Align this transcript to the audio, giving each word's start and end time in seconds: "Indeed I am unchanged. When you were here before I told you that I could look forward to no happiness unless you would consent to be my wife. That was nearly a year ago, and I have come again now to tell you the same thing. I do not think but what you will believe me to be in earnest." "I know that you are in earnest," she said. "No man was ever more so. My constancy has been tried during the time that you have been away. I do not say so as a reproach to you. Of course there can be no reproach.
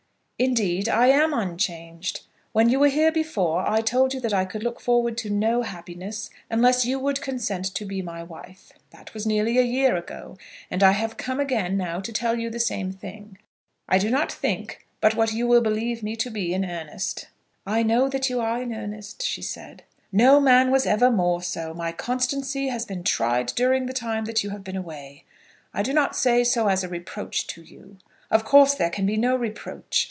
"Indeed 0.43 0.89
I 0.89 1.05
am 1.05 1.35
unchanged. 1.35 2.21
When 2.51 2.67
you 2.67 2.79
were 2.79 2.87
here 2.87 3.11
before 3.11 3.61
I 3.69 3.81
told 3.81 4.11
you 4.15 4.19
that 4.21 4.33
I 4.33 4.43
could 4.43 4.63
look 4.63 4.79
forward 4.81 5.15
to 5.19 5.29
no 5.29 5.61
happiness 5.61 6.31
unless 6.49 6.83
you 6.83 6.97
would 6.97 7.21
consent 7.21 7.65
to 7.75 7.85
be 7.85 8.01
my 8.01 8.23
wife. 8.23 8.73
That 8.89 9.13
was 9.13 9.27
nearly 9.27 9.59
a 9.59 9.61
year 9.61 9.95
ago, 9.95 10.39
and 10.71 10.81
I 10.81 10.93
have 10.93 11.15
come 11.15 11.39
again 11.39 11.77
now 11.77 11.99
to 11.99 12.11
tell 12.11 12.39
you 12.39 12.49
the 12.49 12.59
same 12.59 12.91
thing. 12.91 13.37
I 13.87 13.99
do 13.99 14.09
not 14.09 14.31
think 14.31 14.83
but 14.99 15.13
what 15.13 15.31
you 15.31 15.45
will 15.45 15.61
believe 15.61 16.01
me 16.01 16.15
to 16.15 16.31
be 16.31 16.55
in 16.55 16.65
earnest." 16.65 17.27
"I 17.67 17.83
know 17.83 18.09
that 18.09 18.27
you 18.27 18.39
are 18.39 18.59
in 18.59 18.73
earnest," 18.73 19.23
she 19.23 19.43
said. 19.43 19.83
"No 20.11 20.39
man 20.39 20.71
was 20.71 20.87
ever 20.87 21.11
more 21.11 21.43
so. 21.43 21.71
My 21.71 21.91
constancy 21.91 22.69
has 22.69 22.83
been 22.83 23.03
tried 23.03 23.53
during 23.55 23.85
the 23.85 23.93
time 23.93 24.25
that 24.25 24.43
you 24.43 24.49
have 24.49 24.63
been 24.63 24.75
away. 24.75 25.23
I 25.71 25.83
do 25.83 25.93
not 25.93 26.15
say 26.15 26.43
so 26.43 26.67
as 26.67 26.83
a 26.83 26.89
reproach 26.89 27.45
to 27.45 27.61
you. 27.61 27.99
Of 28.31 28.43
course 28.43 28.73
there 28.73 28.89
can 28.89 29.05
be 29.05 29.17
no 29.17 29.35
reproach. 29.35 29.99